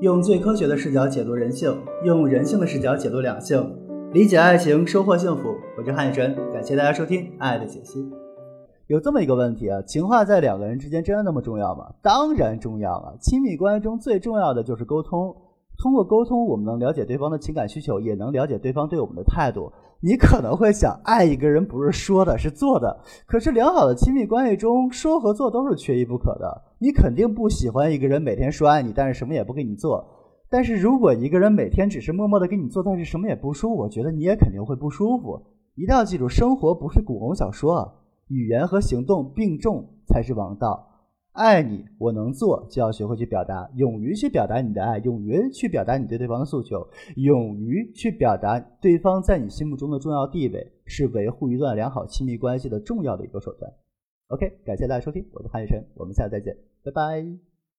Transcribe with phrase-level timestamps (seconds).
[0.00, 3.76] 用最科学的视角解读人性，用人性的视角解读两性，
[4.12, 5.56] 理解爱情，收获幸福。
[5.76, 8.00] 我是汉宇晨，感谢大家收听《爱的解析》。
[8.86, 11.92] 有这么一个问题啊，情话在两个人之间真的那么重要吗？
[12.00, 13.16] 当然重要了！
[13.20, 15.34] 亲密关系中最重要的就是沟通。
[15.78, 19.72] 通过沟通，我们能了解对方的情感需求，也能了解对方对我们的态度。
[20.00, 23.00] 你可能会想，爱一个人不是说的，是做的。
[23.26, 26.62] 可是良好的亲密关系中，说和做都是缺一不可的。
[26.80, 30.04] 你肯定不喜欢一个人每天说爱你，但是什么也不给你做。
[30.50, 35.40] 但是如果一个人每天只是默默的给你做，但是什么也不说，我觉得你也肯定会不舒服。
[35.76, 40.86] 一定要记住，生活不是古龙小说，语言和行动并重才是王道。
[41.32, 53.72] 爱你，我能做，就要学会去表达，勇于去表达你的爱，勇于去表达你对对方的诉求，勇于去表达对方在你心目中的重要地位，是维护一段良好亲密关系的重要的一个手段。
[54.28, 57.47] OK，感谢大家收听，我是潘雨辰，我们下次再见，拜拜。